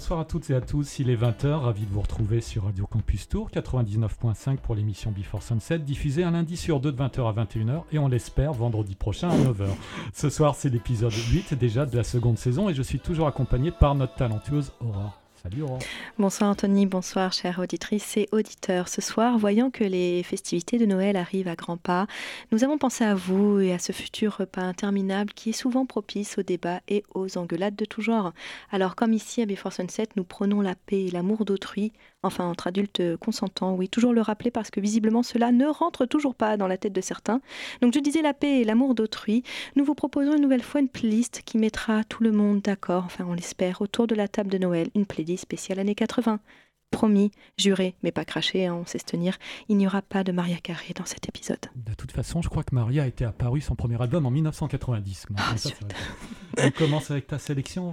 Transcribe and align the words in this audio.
bonsoir 0.00 0.20
à 0.20 0.24
toutes 0.24 0.48
et 0.48 0.54
à 0.54 0.62
tous. 0.62 0.98
Il 0.98 1.10
est 1.10 1.14
20h, 1.14 1.46
ravi 1.56 1.84
de 1.84 1.92
vous 1.92 2.00
retrouver 2.00 2.40
sur 2.40 2.64
Radio 2.64 2.86
Campus 2.86 3.28
Tour 3.28 3.50
99.5 3.50 4.56
pour 4.56 4.74
l'émission 4.74 5.10
Before 5.10 5.42
Sunset, 5.42 5.80
diffusée 5.80 6.24
un 6.24 6.30
lundi 6.30 6.56
sur 6.56 6.80
deux 6.80 6.90
de 6.90 6.96
20h 6.96 7.28
à 7.28 7.44
21h 7.44 7.82
et 7.92 7.98
on 7.98 8.08
l'espère 8.08 8.54
vendredi 8.54 8.94
prochain 8.94 9.28
à 9.28 9.36
9h. 9.36 9.66
Ce 10.14 10.30
soir, 10.30 10.54
c'est 10.54 10.70
l'épisode 10.70 11.12
8 11.12 11.52
déjà 11.52 11.84
de 11.84 11.94
la 11.94 12.02
seconde 12.02 12.38
saison 12.38 12.70
et 12.70 12.74
je 12.74 12.80
suis 12.80 12.98
toujours 12.98 13.26
accompagné 13.26 13.70
par 13.72 13.94
notre 13.94 14.14
talentueuse 14.14 14.72
Aurore. 14.80 15.19
Bonsoir 16.18 16.50
Anthony, 16.50 16.84
bonsoir 16.84 17.32
chères 17.32 17.60
auditrices 17.60 18.16
et 18.18 18.28
auditeurs. 18.30 18.88
Ce 18.88 19.00
soir, 19.00 19.38
voyant 19.38 19.70
que 19.70 19.84
les 19.84 20.22
festivités 20.22 20.78
de 20.78 20.84
Noël 20.84 21.16
arrivent 21.16 21.48
à 21.48 21.56
grands 21.56 21.78
pas, 21.78 22.06
nous 22.52 22.62
avons 22.62 22.76
pensé 22.76 23.04
à 23.04 23.14
vous 23.14 23.58
et 23.58 23.72
à 23.72 23.78
ce 23.78 23.92
futur 23.92 24.36
repas 24.36 24.60
interminable 24.60 25.32
qui 25.32 25.50
est 25.50 25.54
souvent 25.54 25.86
propice 25.86 26.36
aux 26.36 26.42
débats 26.42 26.82
et 26.88 27.04
aux 27.14 27.38
engueulades 27.38 27.76
de 27.76 27.86
tout 27.86 28.02
genre. 28.02 28.32
Alors 28.70 28.96
comme 28.96 29.14
ici 29.14 29.40
à 29.40 29.46
Before 29.46 29.72
Sunset, 29.72 30.08
nous 30.16 30.24
prenons 30.24 30.60
la 30.60 30.74
paix 30.74 31.06
et 31.06 31.10
l'amour 31.10 31.44
d'autrui 31.46 31.92
enfin 32.22 32.46
entre 32.48 32.66
adultes 32.66 33.16
consentants, 33.16 33.74
oui, 33.74 33.88
toujours 33.88 34.12
le 34.12 34.20
rappeler 34.20 34.50
parce 34.50 34.70
que 34.70 34.80
visiblement 34.80 35.22
cela 35.22 35.52
ne 35.52 35.66
rentre 35.66 36.06
toujours 36.06 36.34
pas 36.34 36.56
dans 36.56 36.66
la 36.66 36.76
tête 36.76 36.92
de 36.92 37.00
certains. 37.00 37.40
Donc 37.80 37.94
je 37.94 38.00
disais 38.00 38.22
la 38.22 38.34
paix 38.34 38.60
et 38.60 38.64
l'amour 38.64 38.94
d'autrui, 38.94 39.42
nous 39.76 39.84
vous 39.84 39.94
proposons 39.94 40.34
une 40.34 40.42
nouvelle 40.42 40.62
fois 40.62 40.80
une 40.80 40.88
playlist 40.88 41.42
qui 41.44 41.58
mettra 41.58 42.04
tout 42.04 42.22
le 42.22 42.32
monde 42.32 42.60
d'accord, 42.60 43.04
enfin 43.04 43.24
on 43.26 43.32
l'espère, 43.34 43.80
autour 43.80 44.06
de 44.06 44.14
la 44.14 44.28
table 44.28 44.50
de 44.50 44.58
Noël, 44.58 44.88
une 44.94 45.06
playlist 45.06 45.42
spéciale 45.42 45.78
années 45.78 45.94
80. 45.94 46.40
Promis, 46.90 47.30
juré, 47.56 47.94
mais 48.02 48.10
pas 48.10 48.24
craché, 48.24 48.66
hein, 48.66 48.74
on 48.74 48.84
sait 48.84 48.98
se 48.98 49.04
tenir, 49.04 49.38
il 49.68 49.76
n'y 49.76 49.86
aura 49.86 50.02
pas 50.02 50.24
de 50.24 50.32
Maria 50.32 50.56
Carré 50.56 50.92
dans 50.96 51.04
cet 51.04 51.28
épisode. 51.28 51.60
De 51.76 51.94
toute 51.94 52.10
façon, 52.10 52.42
je 52.42 52.48
crois 52.48 52.64
que 52.64 52.74
Maria 52.74 53.04
a 53.04 53.06
été 53.06 53.24
apparue 53.24 53.60
son 53.60 53.76
premier 53.76 54.00
album 54.02 54.26
en 54.26 54.30
1990. 54.30 55.26
Ah, 55.36 55.54
on 56.58 56.70
commence 56.72 57.12
avec 57.12 57.28
ta 57.28 57.38
sélection, 57.38 57.92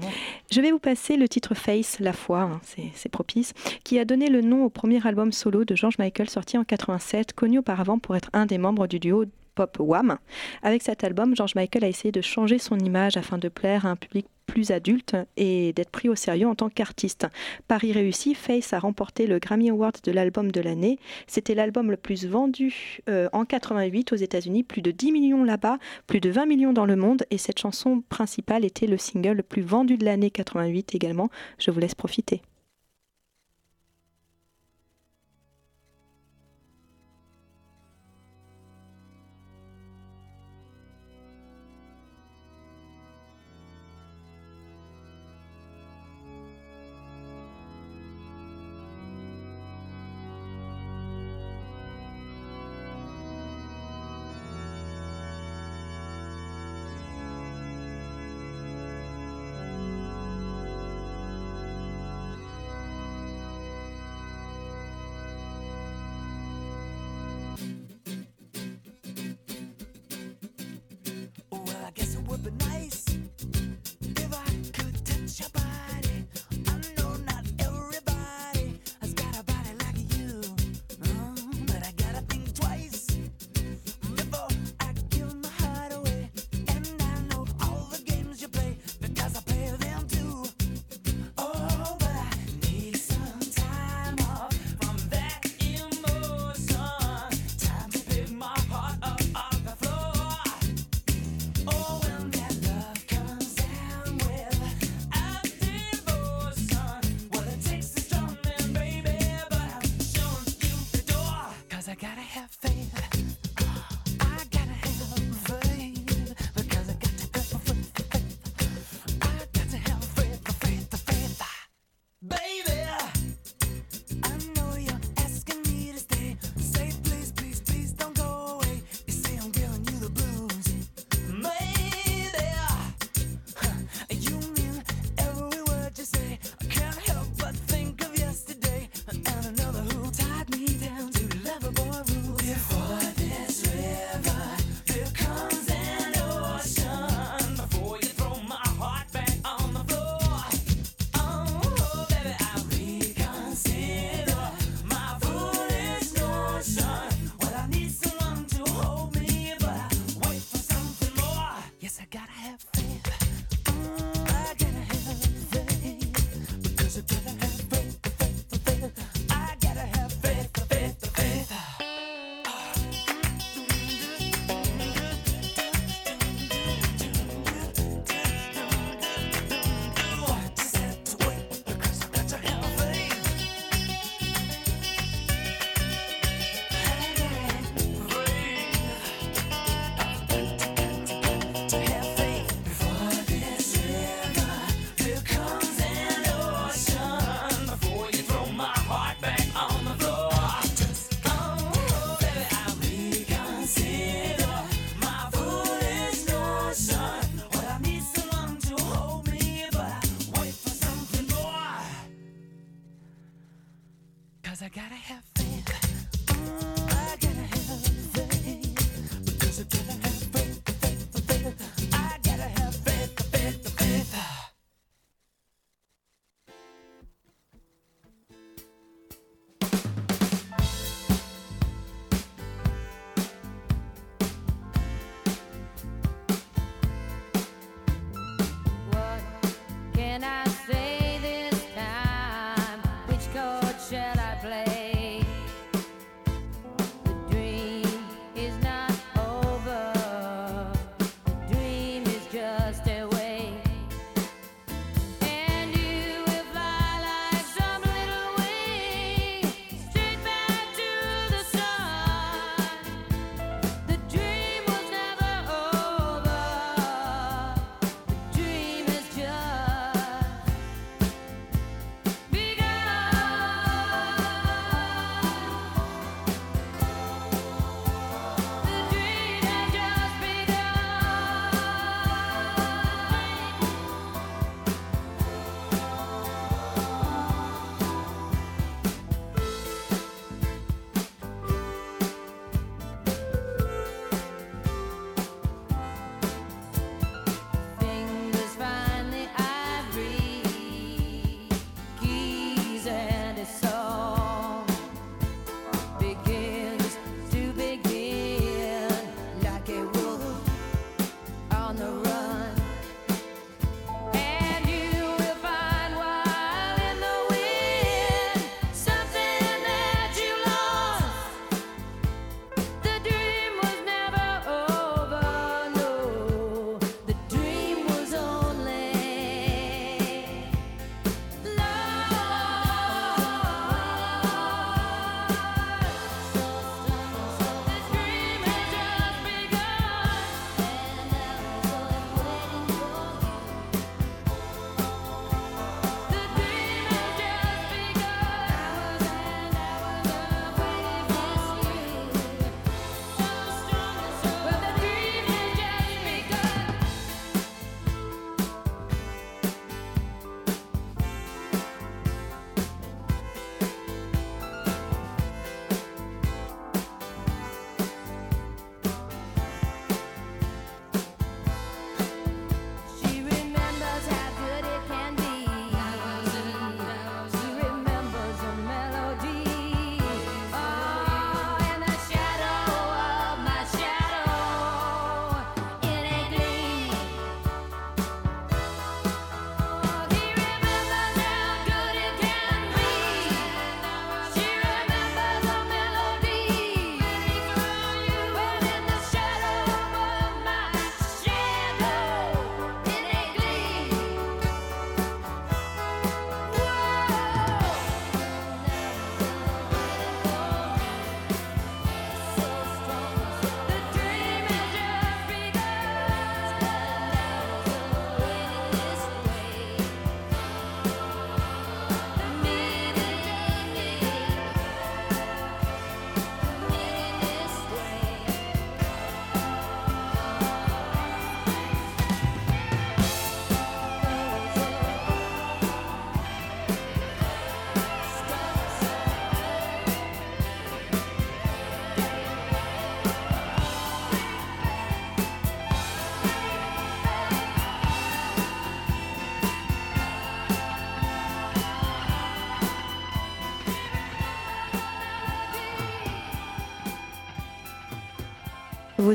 Je 0.51 0.61
vais 0.61 0.71
vous 0.71 0.79
passer 0.79 1.15
le 1.15 1.29
titre 1.29 1.53
Face, 1.53 1.99
La 1.99 2.11
foi, 2.11 2.41
hein, 2.41 2.61
c'est 2.95 3.09
propice, 3.09 3.53
qui 3.83 3.99
a 3.99 4.05
donné 4.05 4.29
le 4.29 4.41
nom 4.41 4.65
au 4.65 4.69
premier 4.69 5.05
album 5.05 5.31
solo 5.31 5.63
de 5.63 5.75
George 5.75 5.99
Michael 5.99 6.29
sorti 6.29 6.57
en 6.57 6.63
87, 6.63 7.33
connu 7.33 7.59
auparavant 7.59 7.99
pour 7.99 8.15
être 8.15 8.29
un 8.33 8.47
des 8.47 8.57
membres 8.57 8.87
du 8.87 8.99
duo 8.99 9.25
pop 9.53 9.77
Wham. 9.79 10.17
Avec 10.63 10.81
cet 10.81 11.03
album, 11.03 11.35
George 11.35 11.55
Michael 11.55 11.83
a 11.83 11.87
essayé 11.87 12.11
de 12.11 12.21
changer 12.21 12.57
son 12.57 12.77
image 12.79 13.15
afin 13.15 13.37
de 13.37 13.47
plaire 13.49 13.85
à 13.85 13.89
un 13.89 13.95
public 13.95 14.25
plus 14.47 14.71
adulte 14.71 15.15
et 15.35 15.73
d'être 15.73 15.91
pris 15.91 16.09
au 16.09 16.15
sérieux 16.15 16.47
en 16.47 16.55
tant 16.55 16.69
qu'artiste. 16.69 17.27
Paris 17.67 17.91
réussi, 17.91 18.33
Face 18.33 18.73
a 18.73 18.79
remporté 18.79 19.27
le 19.27 19.37
Grammy 19.37 19.69
Award 19.69 19.97
de 20.03 20.11
l'album 20.11 20.51
de 20.51 20.61
l'année. 20.61 20.97
C'était 21.27 21.53
l'album 21.53 21.91
le 21.91 21.97
plus 21.97 22.25
vendu 22.25 22.99
euh, 23.09 23.29
en 23.33 23.45
88 23.45 24.13
aux 24.13 24.15
États-Unis, 24.15 24.63
plus 24.63 24.81
de 24.81 24.91
10 24.91 25.11
millions 25.11 25.43
là-bas, 25.43 25.77
plus 26.07 26.19
de 26.19 26.29
20 26.29 26.45
millions 26.47 26.73
dans 26.73 26.85
le 26.85 26.95
monde 26.95 27.25
et 27.29 27.37
cette 27.37 27.59
chanson 27.59 28.01
principale 28.09 28.65
était 28.65 28.87
le 28.87 28.97
single 28.97 29.33
le 29.33 29.43
plus 29.43 29.61
vendu 29.61 29.97
de 29.97 30.05
l'année 30.05 30.31
88 30.31 30.95
également. 30.95 31.29
Je 31.59 31.69
vous 31.69 31.79
laisse 31.79 31.95
profiter. 31.95 32.41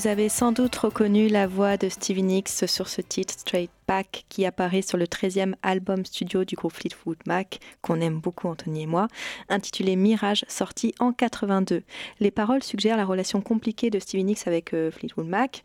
Vous 0.03 0.09
avez 0.09 0.29
sans 0.29 0.51
doute 0.51 0.75
reconnu 0.75 1.29
la 1.29 1.47
voix 1.47 1.77
de 1.77 1.89
Stevie 1.89 2.25
Nicks 2.25 2.49
sur 2.67 2.89
ce 2.89 3.01
titre 3.01 3.35
Straight 3.39 3.71
Back 3.87 4.25
qui 4.29 4.45
apparaît 4.47 4.83
sur 4.83 4.99
le 4.99 5.07
13e 5.07 5.55
album 5.63 6.05
studio 6.05 6.45
du 6.45 6.55
groupe 6.55 6.73
Fleetwood 6.73 7.19
Mac, 7.27 7.61
qu'on 7.81 8.01
aime 8.01 8.21
beaucoup 8.21 8.49
Anthony 8.49 8.83
et 8.83 8.87
moi, 8.87 9.09
intitulé 9.49 9.97
Mirage, 9.97 10.45
sorti 10.49 10.95
en 10.99 11.13
82. 11.13 11.83
Les 12.21 12.31
paroles 12.31 12.63
suggèrent 12.63 12.97
la 12.97 13.05
relation 13.05 13.41
compliquée 13.41 13.91
de 13.91 13.99
Stevie 13.99 14.25
Nicks 14.25 14.47
avec 14.47 14.75
euh, 14.75 14.91
Fleetwood 14.91 15.27
Mac 15.27 15.63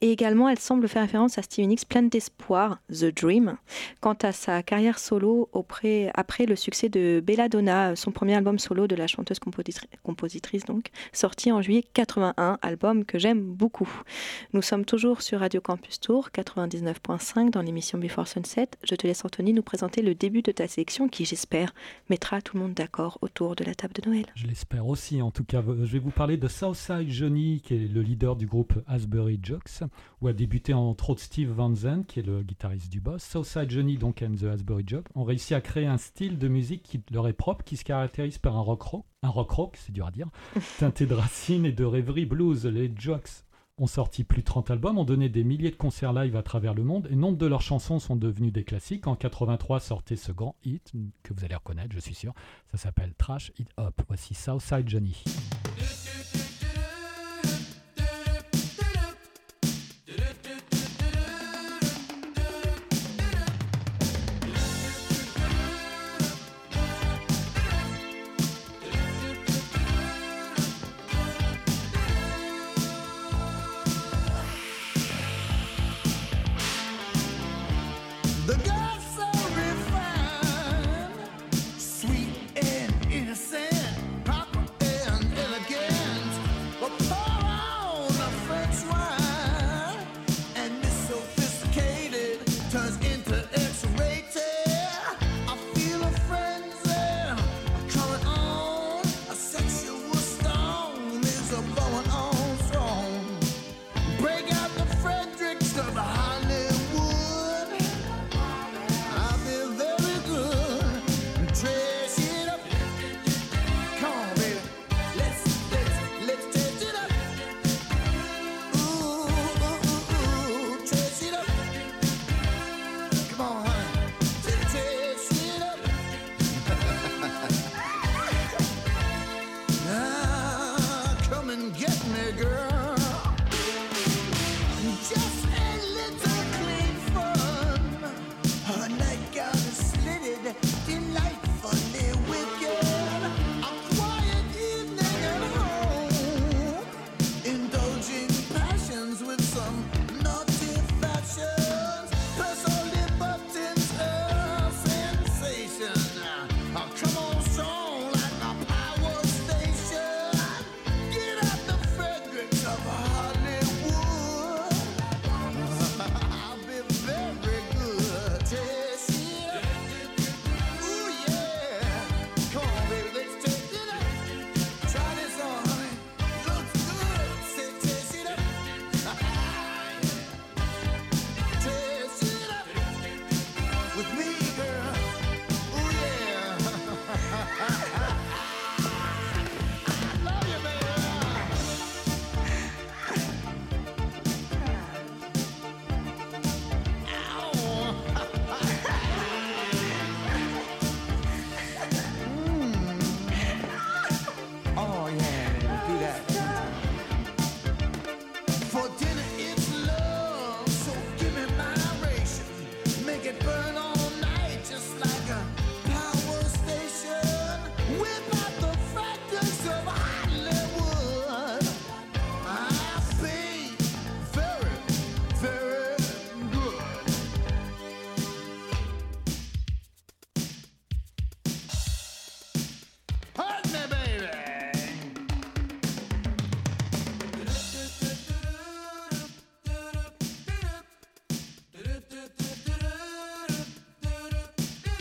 et 0.00 0.10
également 0.10 0.48
elles 0.48 0.58
semblent 0.58 0.88
faire 0.88 1.02
référence 1.02 1.38
à 1.38 1.42
Stevie 1.42 1.66
Nicks 1.66 1.86
pleine 1.88 2.08
d'espoir, 2.08 2.78
The 2.90 3.06
Dream. 3.14 3.56
Quant 4.00 4.16
à 4.22 4.32
sa 4.32 4.62
carrière 4.62 4.98
solo 4.98 5.48
auprès, 5.52 6.10
après 6.14 6.46
le 6.46 6.56
succès 6.56 6.88
de 6.88 7.22
Belladonna, 7.24 7.96
son 7.96 8.10
premier 8.10 8.34
album 8.34 8.58
solo 8.58 8.86
de 8.86 8.94
la 8.94 9.06
chanteuse 9.06 9.38
compositrice 9.38 10.64
donc, 10.64 10.86
sorti 11.12 11.52
en 11.52 11.62
juillet 11.62 11.84
81, 11.94 12.58
album 12.62 13.04
que 13.04 13.18
j'aime 13.18 13.40
beaucoup. 13.40 13.90
Nous 14.52 14.62
sommes 14.62 14.84
toujours 14.84 15.22
sur 15.22 15.40
Radio 15.40 15.60
Campus 15.60 16.00
Tour 16.00 16.30
99.5 16.34 17.50
dans 17.50 17.59
l'émission 17.62 17.98
Before 17.98 18.26
Sunset. 18.26 18.68
Je 18.82 18.94
te 18.94 19.06
laisse 19.06 19.24
Anthony 19.24 19.52
nous 19.52 19.62
présenter 19.62 20.02
le 20.02 20.14
début 20.14 20.42
de 20.42 20.52
ta 20.52 20.68
sélection 20.68 21.08
qui 21.08 21.24
j'espère 21.24 21.74
mettra 22.08 22.40
tout 22.40 22.56
le 22.56 22.62
monde 22.62 22.74
d'accord 22.74 23.18
autour 23.22 23.56
de 23.56 23.64
la 23.64 23.74
table 23.74 23.94
de 23.94 24.08
Noël. 24.08 24.26
Je 24.34 24.46
l'espère 24.46 24.86
aussi 24.86 25.22
en 25.22 25.30
tout 25.30 25.44
cas. 25.44 25.62
Je 25.62 25.92
vais 25.92 25.98
vous 25.98 26.10
parler 26.10 26.36
de 26.36 26.48
Southside 26.48 27.08
Johnny 27.08 27.60
qui 27.60 27.74
est 27.74 27.88
le 27.88 28.02
leader 28.02 28.36
du 28.36 28.46
groupe 28.46 28.74
Asbury 28.86 29.38
Jokes 29.42 29.82
où 30.20 30.28
a 30.28 30.32
débuté 30.32 30.74
entre 30.74 31.10
autres 31.10 31.22
Steve 31.22 31.50
Van 31.50 31.74
Zandt 31.74 32.06
qui 32.06 32.20
est 32.20 32.26
le 32.26 32.42
guitariste 32.42 32.90
du 32.90 33.00
boss. 33.00 33.22
Southside 33.22 33.70
Johnny 33.70 33.96
donc 33.96 34.22
and 34.22 34.34
the 34.40 34.44
Asbury 34.44 34.84
Jokes 34.86 35.06
ont 35.14 35.24
réussi 35.24 35.54
à 35.54 35.60
créer 35.60 35.86
un 35.86 35.98
style 35.98 36.38
de 36.38 36.48
musique 36.48 36.82
qui 36.82 37.00
leur 37.10 37.28
est 37.28 37.32
propre 37.32 37.64
qui 37.64 37.76
se 37.76 37.84
caractérise 37.84 38.38
par 38.38 38.56
un 38.56 38.60
rock 38.60 38.82
rock, 38.82 39.04
un 39.22 39.28
rock 39.28 39.50
rock, 39.50 39.76
c'est 39.76 39.92
dur 39.92 40.06
à 40.06 40.10
dire, 40.10 40.28
teinté 40.78 41.06
de 41.06 41.14
racines 41.14 41.64
et 41.66 41.72
de 41.72 41.84
rêverie 41.84 42.26
blues. 42.26 42.64
Les 42.66 42.92
Jokes 42.96 43.44
ont 43.80 43.86
sorti 43.86 44.24
plus 44.24 44.42
de 44.42 44.46
30 44.46 44.70
albums, 44.70 44.98
ont 44.98 45.04
donné 45.04 45.28
des 45.28 45.42
milliers 45.42 45.70
de 45.70 45.76
concerts 45.76 46.12
live 46.12 46.36
à 46.36 46.42
travers 46.42 46.74
le 46.74 46.84
monde 46.84 47.08
et 47.10 47.16
nombre 47.16 47.38
de 47.38 47.46
leurs 47.46 47.62
chansons 47.62 47.98
sont 47.98 48.14
devenues 48.14 48.52
des 48.52 48.62
classiques. 48.62 49.06
En 49.06 49.16
83 49.16 49.80
sortait 49.80 50.16
ce 50.16 50.32
grand 50.32 50.54
hit 50.64 50.92
que 51.22 51.32
vous 51.34 51.44
allez 51.44 51.54
reconnaître, 51.54 51.92
je 51.94 52.00
suis 52.00 52.14
sûr. 52.14 52.34
Ça 52.70 52.76
s'appelle 52.76 53.14
Trash 53.16 53.52
It 53.58 53.68
Up. 53.78 54.00
Voici 54.06 54.34
Southside 54.34 54.88
Johnny. 54.88 55.24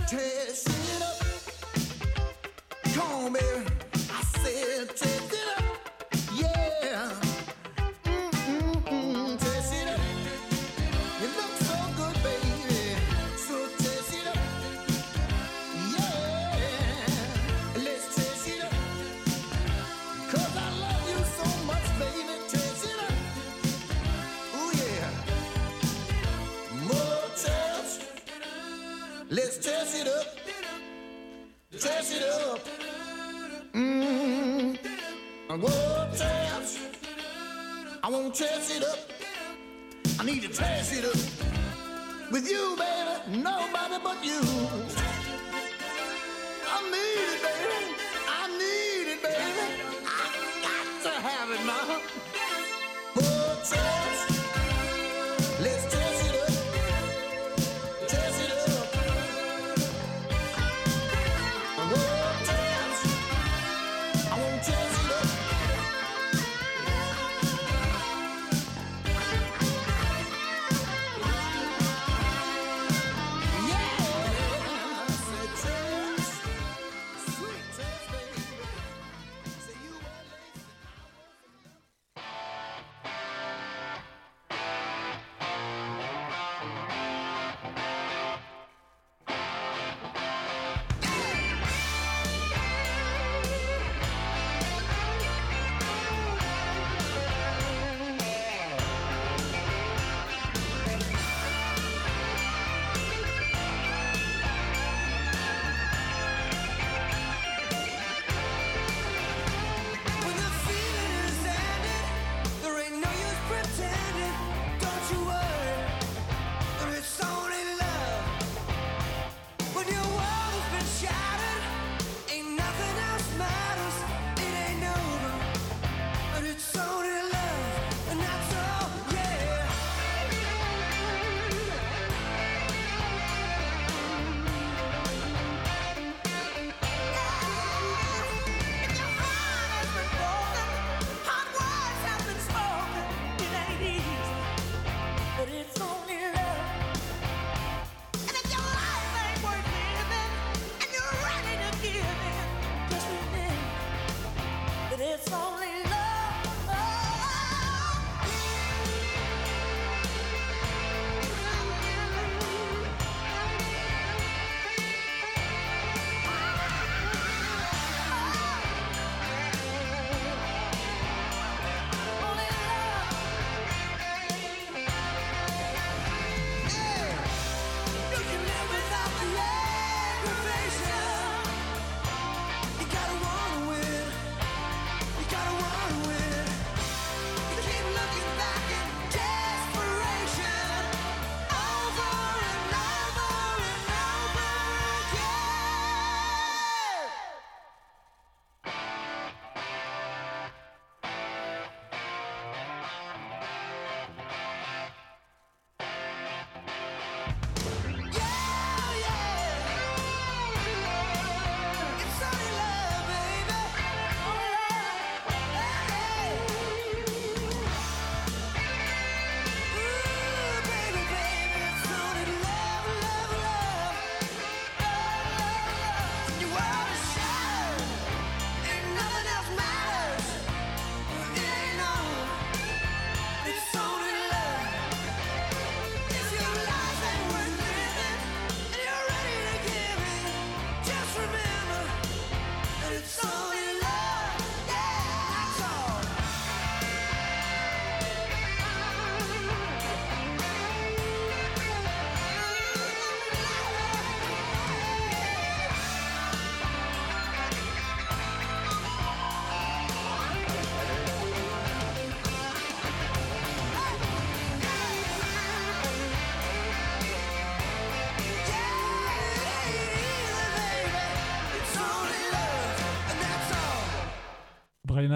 take 0.09 0.38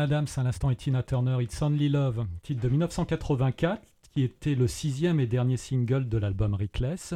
Adams 0.04 0.28
à 0.38 0.44
l'instant 0.44 0.70
et 0.70 0.76
Tina 0.76 1.02
Turner, 1.04 1.38
It's 1.42 1.62
Only 1.62 1.90
Love, 1.90 2.26
titre 2.44 2.62
de 2.62 2.70
1984, 2.70 3.82
qui 4.14 4.22
était 4.24 4.56
le 4.56 4.68
sixième 4.68 5.20
et 5.20 5.28
dernier 5.28 5.58
single 5.58 6.08
de 6.08 6.18
l'album 6.18 6.54
Reckless. 6.54 7.14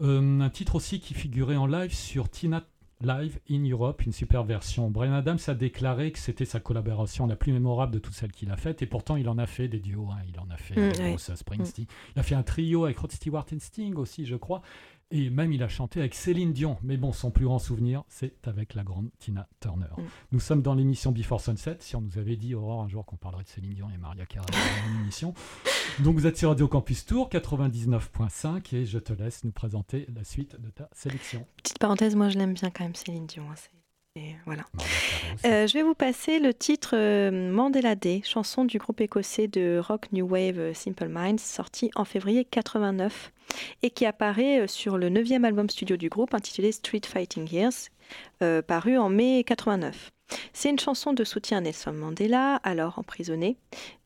Euh, 0.00 0.40
un 0.40 0.50
titre 0.50 0.76
aussi 0.76 1.00
qui 1.00 1.14
figurait 1.14 1.56
en 1.56 1.66
live 1.66 1.92
sur 1.94 2.28
Tina 2.28 2.64
Live 3.00 3.38
in 3.48 3.62
Europe, 3.70 4.04
une 4.04 4.12
super 4.12 4.42
version. 4.42 4.90
Brian 4.90 5.12
Adams 5.12 5.38
a 5.46 5.54
déclaré 5.54 6.10
que 6.10 6.18
c'était 6.18 6.44
sa 6.44 6.58
collaboration 6.58 7.28
la 7.28 7.36
plus 7.36 7.52
mémorable 7.52 7.92
de 7.94 8.00
toutes 8.00 8.14
celles 8.14 8.32
qu'il 8.32 8.50
a 8.50 8.56
faites, 8.56 8.82
et 8.82 8.86
pourtant 8.86 9.14
il 9.14 9.28
en 9.28 9.38
a 9.38 9.46
fait 9.46 9.68
des 9.68 9.78
duos. 9.78 10.08
hein. 10.10 10.18
Il 10.28 10.38
en 10.40 10.50
a 10.50 10.56
fait 10.56 10.74
Mm, 10.74 11.00
ouais. 11.02 11.10
Bruce 11.12 11.32
Springsteen. 11.34 11.86
Il 12.16 12.18
a 12.18 12.22
fait 12.24 12.34
un 12.34 12.42
trio 12.42 12.84
avec 12.86 12.98
Rod 12.98 13.12
Stewart 13.12 13.46
and 13.54 13.60
Sting 13.60 13.94
aussi, 13.94 14.26
je 14.26 14.34
crois. 14.34 14.62
Et 15.10 15.30
même 15.30 15.52
il 15.52 15.62
a 15.62 15.68
chanté 15.68 16.00
avec 16.00 16.14
Céline 16.14 16.52
Dion. 16.52 16.76
Mais 16.82 16.98
bon, 16.98 17.12
son 17.12 17.30
plus 17.30 17.46
grand 17.46 17.58
souvenir, 17.58 18.04
c'est 18.08 18.46
avec 18.46 18.74
la 18.74 18.82
grande 18.84 19.08
Tina 19.18 19.48
Turner. 19.60 19.86
Mm. 19.96 20.02
Nous 20.32 20.40
sommes 20.40 20.60
dans 20.60 20.74
l'émission 20.74 21.12
Before 21.12 21.40
Sunset. 21.40 21.76
Si 21.80 21.96
on 21.96 22.02
nous 22.02 22.18
avait 22.18 22.36
dit, 22.36 22.54
Aurore, 22.54 22.82
un 22.82 22.88
jour 22.88 23.06
qu'on 23.06 23.16
parlerait 23.16 23.44
de 23.44 23.48
Céline 23.48 23.72
Dion 23.72 23.88
et 23.94 23.96
Maria 23.96 24.26
Carey 24.26 24.46
dans 24.52 24.90
une 24.92 25.00
émission. 25.00 25.32
Donc 26.00 26.16
vous 26.16 26.26
êtes 26.26 26.36
sur 26.36 26.50
Radio 26.50 26.68
Campus 26.68 27.06
Tour 27.06 27.30
99.5 27.30 28.74
et 28.76 28.84
je 28.84 28.98
te 28.98 29.12
laisse 29.14 29.44
nous 29.44 29.50
présenter 29.52 30.06
la 30.14 30.24
suite 30.24 30.60
de 30.60 30.68
ta 30.70 30.88
sélection. 30.92 31.46
Petite 31.62 31.78
parenthèse, 31.78 32.14
moi 32.14 32.28
je 32.28 32.38
l'aime 32.38 32.52
bien 32.54 32.70
quand 32.70 32.84
même 32.84 32.94
Céline 32.94 33.26
Dion. 33.26 33.44
hein, 33.50 33.54
c'est- 33.56 33.70
et 34.16 34.34
voilà. 34.46 34.64
Aussi. 34.74 35.46
Euh, 35.46 35.66
je 35.66 35.74
vais 35.74 35.82
vous 35.82 35.94
passer 35.94 36.38
le 36.38 36.52
titre 36.52 36.94
euh, 36.94 37.30
Mandela 37.52 37.94
Day, 37.94 38.22
chanson 38.24 38.64
du 38.64 38.78
groupe 38.78 39.00
écossais 39.00 39.48
de 39.48 39.78
rock 39.78 40.10
New 40.12 40.26
Wave 40.26 40.58
euh, 40.58 40.74
Simple 40.74 41.08
Minds, 41.08 41.38
sorti 41.38 41.90
en 41.94 42.04
février 42.04 42.44
89 42.44 43.32
et 43.82 43.90
qui 43.90 44.06
apparaît 44.06 44.66
sur 44.66 44.98
le 44.98 45.08
neuvième 45.08 45.44
album 45.44 45.70
studio 45.70 45.96
du 45.96 46.08
groupe 46.08 46.34
intitulé 46.34 46.72
Street 46.72 47.00
Fighting 47.06 47.50
Years, 47.50 47.88
euh, 48.42 48.62
paru 48.62 48.98
en 48.98 49.08
mai 49.08 49.44
89. 49.44 50.10
C'est 50.52 50.70
une 50.70 50.78
chanson 50.78 51.12
de 51.12 51.24
soutien 51.24 51.58
à 51.58 51.60
Nelson 51.60 51.92
Mandela, 51.92 52.56
alors 52.56 52.98
emprisonné. 52.98 53.56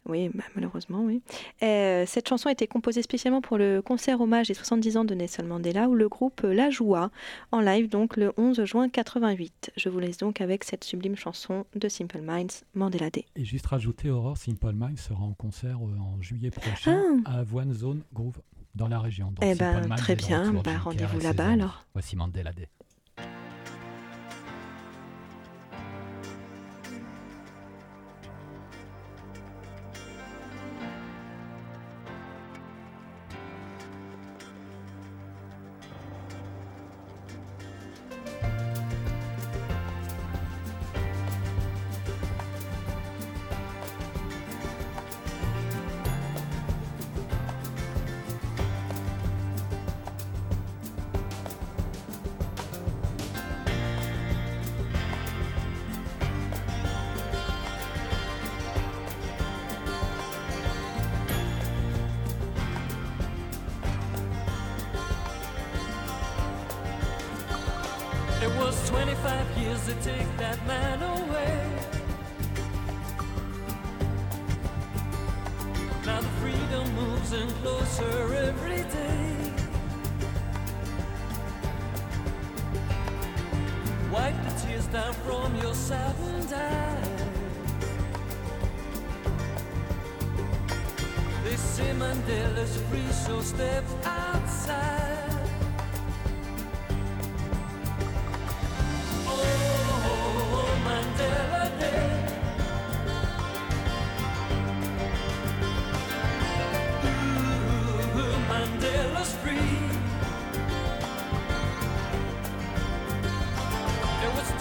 Oui, 0.04 0.30
bah, 0.34 0.42
malheureusement, 0.56 1.02
oui. 1.04 1.22
Euh, 1.62 2.04
cette 2.06 2.28
chanson 2.28 2.48
a 2.48 2.52
été 2.52 2.66
composée 2.66 3.02
spécialement 3.02 3.40
pour 3.40 3.56
le 3.56 3.82
concert 3.82 4.20
hommage 4.20 4.48
des 4.48 4.54
70 4.54 4.96
ans 4.96 5.04
de 5.04 5.14
Nelson 5.14 5.44
Mandela, 5.44 5.88
où 5.88 5.94
le 5.94 6.08
groupe 6.08 6.40
La 6.42 6.70
Joie, 6.70 7.10
en 7.52 7.60
live 7.60 7.88
donc 7.88 8.16
le 8.16 8.32
11 8.36 8.64
juin 8.64 8.88
88. 8.88 9.70
Je 9.76 9.88
vous 9.88 10.00
laisse 10.00 10.18
donc 10.18 10.40
avec 10.40 10.64
cette 10.64 10.82
sublime 10.82 11.14
chanson 11.16 11.66
de 11.76 11.88
Simple 11.88 12.20
Minds, 12.20 12.64
Mandela 12.74 13.10
Day. 13.10 13.26
Et 13.36 13.44
juste 13.44 13.66
rajouter, 13.66 14.10
Aurore, 14.10 14.36
Simple 14.36 14.72
Minds 14.72 15.00
sera 15.00 15.22
en 15.22 15.34
concert 15.34 15.76
euh, 15.76 15.98
en 16.00 16.20
juillet 16.20 16.50
prochain 16.50 17.00
à 17.24 17.44
One 17.54 17.72
Zone 17.72 18.02
Groove 18.12 18.40
dans 18.74 18.88
la 18.88 18.98
région. 18.98 19.26
Donc 19.26 19.38
Ah. 19.42 19.46
Eh 19.46 19.54
ben, 19.54 19.88
très 19.96 20.16
bien. 20.16 20.52
Bah, 20.52 20.78
rendez-vous 20.78 21.20
là-bas, 21.20 21.50
alors. 21.50 21.84
Voici 21.92 22.16
Mandela 22.16 22.52
Day. 22.52 22.68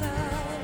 inside. 0.00 0.60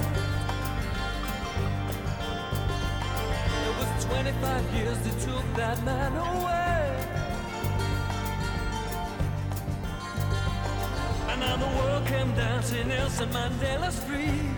It 3.66 3.74
was 3.78 4.04
25 4.04 4.74
years 4.74 4.98
that 4.98 5.20
took 5.20 5.54
that 5.56 5.82
man 5.84 6.12
away. 6.16 7.06
And 11.30 11.40
now 11.40 11.56
the 11.56 11.66
world 11.78 12.06
came 12.06 12.34
to 12.34 12.84
Nelson 12.84 13.28
Mandela's 13.30 13.98
free. 14.04 14.55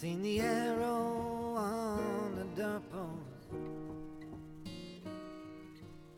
Seen 0.00 0.22
the 0.22 0.40
arrow 0.40 1.56
on 1.56 2.36
the 2.36 2.62
doorpost 2.62 3.50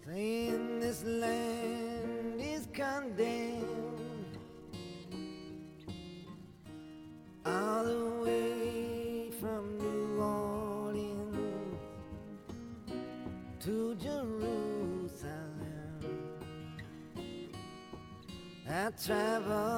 saying 0.04 0.80
this 0.80 1.02
land 1.02 2.38
is 2.38 2.68
condemned 2.74 4.36
all 7.46 7.84
the 7.84 8.10
way 8.22 9.30
from 9.40 9.78
New 9.78 10.20
Orleans 10.20 11.78
to 13.60 13.94
Jerusalem. 13.94 15.54
I 18.68 18.90
traveled 19.02 19.69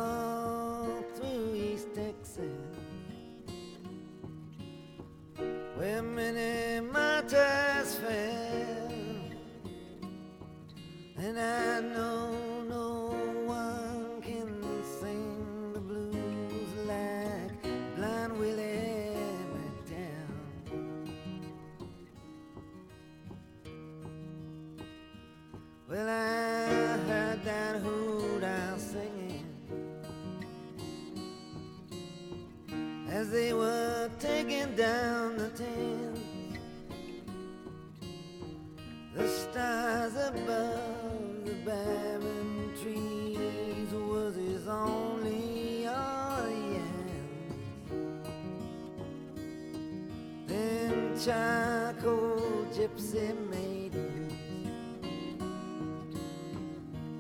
charcoal 51.25 52.67
gypsy 52.75 53.33
maidens 53.49 54.33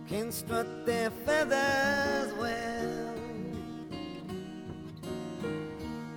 can 0.09 0.33
strut 0.33 0.85
their 0.85 1.11
feathers 1.11 2.33
well, 2.35 3.15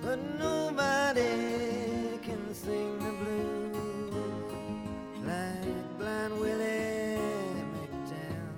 but 0.02 0.18
nobody 0.36 2.18
can 2.24 2.52
sing 2.52 2.98
the 2.98 3.12
blues 3.20 4.14
like 5.24 5.98
Blind 5.98 6.40
Willie 6.40 7.20
McDowell. 7.72 8.50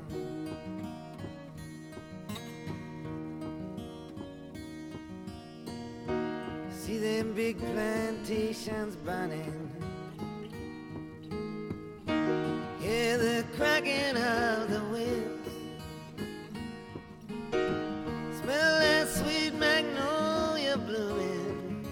See 6.71 6.97
them 6.97 7.35
big 7.35 7.59
plantations 8.29 8.95
burning. 8.97 9.73
Hear 12.79 13.17
the 13.17 13.45
cracking 13.57 14.17
of 14.19 14.69
the 14.71 14.81
whips. 14.93 15.51
Smell 18.41 18.81
that 18.81 19.09
sweet 19.09 19.55
magnolia 19.55 20.77
blooming. 20.77 21.87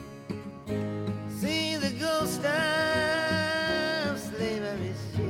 See 1.40 1.76
the 1.76 1.92
ghost 1.98 2.44
of 2.44 4.18
slavery 4.18 4.92
ship. 5.14 5.24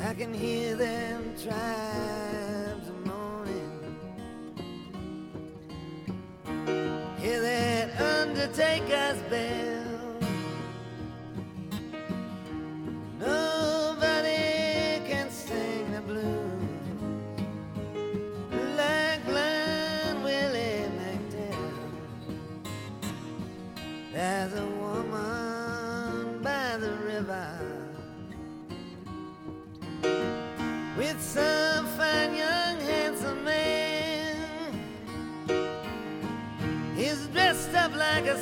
I 0.00 0.14
can 0.14 0.34
hear 0.34 0.74
them 0.74 1.32
tribes 1.40 1.87
take 8.58 8.90
us 8.90 9.16
back. 9.30 9.67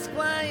Up 0.04 0.45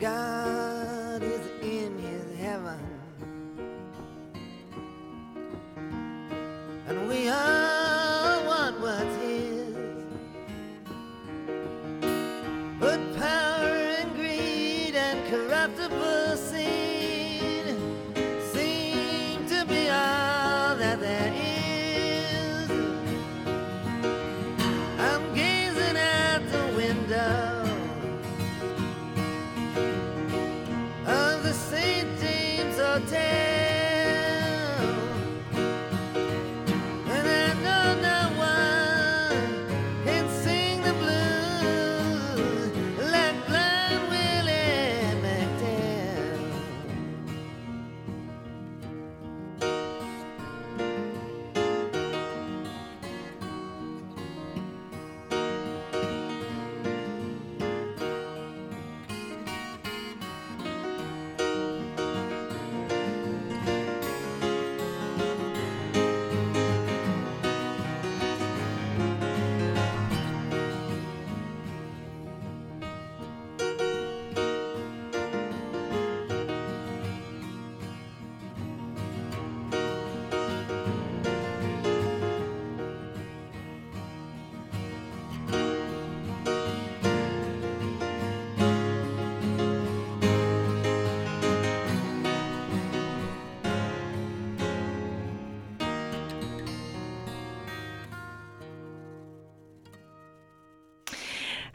God 0.00 0.29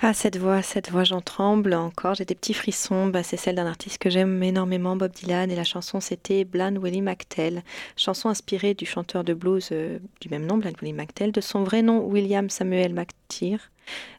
Ah, 0.08 0.14
cette 0.14 0.38
voix, 0.38 0.62
cette 0.62 0.92
voix, 0.92 1.04
j'en 1.04 1.20
tremble 1.20 1.74
encore, 1.74 2.14
j'ai 2.14 2.26
des 2.26 2.36
petits 2.36 2.54
frissons. 2.54 3.08
Bah, 3.08 3.24
c'est 3.24 3.38
celle 3.38 3.56
d'un 3.56 3.66
artiste 3.66 3.98
que 3.98 4.12
j'aime 4.12 4.44
énormément, 4.44 4.96
Bob 4.96 5.12
Dylan, 5.12 5.50
et 5.50 5.56
la 5.56 5.64
chanson 5.64 6.00
c'était 6.00 6.44
Bland 6.44 6.76
Willie 6.76 7.02
McTell, 7.02 7.64
chanson 7.98 8.30
inspirée 8.30 8.76
du 8.76 8.86
chanteur 8.86 9.24
de 9.24 9.34
blues 9.34 9.70
euh, 9.72 9.98
du 10.22 10.30
même 10.30 10.46
nom, 10.46 10.60
Bland 10.60 10.74
Willie 10.80 10.94
McTell, 10.94 11.32
de 11.32 11.42
son 11.42 11.64
vrai 11.64 11.82
nom 11.82 12.06
William 12.06 12.52
Samuel 12.52 12.94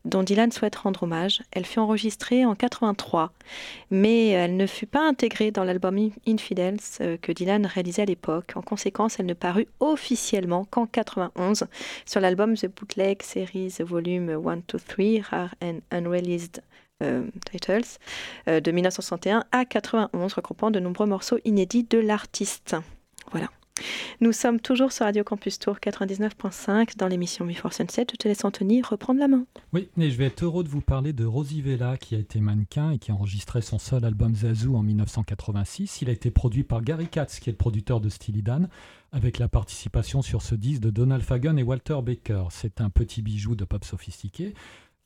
Dont 0.05 0.23
Dylan 0.23 0.53
souhaite 0.53 0.77
rendre 0.77 1.03
hommage. 1.03 1.42
Elle 1.51 1.66
fut 1.66 1.81
enregistrée 1.81 2.45
en 2.45 2.55
83, 2.55 3.33
mais 3.90 4.29
elle 4.29 4.57
ne 4.57 4.66
fut 4.66 4.87
pas 4.87 5.07
intégrée 5.07 5.51
dans 5.51 5.64
l'album 5.64 5.99
In- 5.99 6.11
Infidels 6.27 6.79
euh, 7.01 7.16
que 7.21 7.33
Dylan 7.33 7.66
réalisait 7.66 8.03
à 8.03 8.05
l'époque. 8.05 8.53
En 8.55 8.62
conséquence, 8.62 9.19
elle 9.19 9.27
ne 9.27 9.35
parut 9.35 9.66
officiellement 9.81 10.64
qu'en 10.64 10.87
91 10.87 11.64
sur 12.05 12.21
l'album 12.21 12.55
The 12.57 12.66
Bootleg 12.69 13.23
Series 13.23 13.75
Volume 13.81 14.31
1 14.47 14.61
to 14.69 14.79
3 14.79 15.23
Rare 15.31 15.55
and 15.62 15.81
Unreleased 15.90 16.62
euh, 17.03 17.25
Titles 17.51 17.99
euh, 18.49 18.61
de 18.61 18.71
1961 18.71 19.45
à 19.51 19.64
91, 19.64 20.33
regroupant 20.33 20.71
de 20.71 20.79
nombreux 20.79 21.07
morceaux 21.07 21.38
inédits 21.45 21.85
de 21.85 21.99
l'artiste. 21.99 22.77
Voilà. 23.33 23.49
Nous 24.21 24.33
sommes 24.33 24.61
toujours 24.61 24.93
sur 24.93 25.05
Radio 25.05 25.25
Campus 25.25 25.59
Tour 25.59 25.77
99.5 25.77 26.97
dans 26.97 27.07
l'émission 27.07 27.45
Before 27.45 27.73
Sunset. 27.73 28.07
Je 28.11 28.17
te 28.17 28.29
laisse 28.29 28.45
Anthony 28.45 28.83
reprendre 28.83 29.21
la 29.21 29.29
main. 29.29 29.45
Oui, 29.73 29.89
et 29.99 30.11
je 30.11 30.17
vais 30.17 30.27
être 30.27 30.45
heureux 30.45 30.65
de 30.65 30.69
vous 30.69 30.81
parler 30.81 31.12
de 31.12 31.25
Rosie 31.25 31.61
Vela, 31.61 31.97
qui 31.97 32.15
a 32.15 32.19
été 32.19 32.41
mannequin 32.41 32.93
et 32.93 32.99
qui 32.99 33.11
a 33.11 33.15
enregistré 33.15 33.61
son 33.61 33.79
seul 33.79 34.05
album 34.05 34.35
Zazou 34.35 34.77
en 34.77 34.83
1986. 34.83 36.03
Il 36.03 36.09
a 36.09 36.12
été 36.12 36.31
produit 36.31 36.65
par 36.65 36.83
Gary 36.83 37.09
Katz, 37.09 37.41
qui 37.41 37.51
est 37.51 37.53
le 37.53 37.59
producteur 37.59 38.01
de 38.01 38.09
Steely 38.09 38.43
Dan, 38.43 38.69
avec 39.12 39.39
la 39.39 39.49
participation 39.49 40.23
sur 40.23 40.43
ce 40.43 40.55
disque 40.55 40.81
de 40.81 40.91
Donald 40.91 41.23
Fagen 41.23 41.59
et 41.59 41.62
Walter 41.62 41.99
Baker. 42.03 42.45
C'est 42.51 42.81
un 42.81 42.91
petit 42.91 43.23
bijou 43.23 43.55
de 43.55 43.65
pop 43.65 43.85
sophistiqué. 43.85 44.55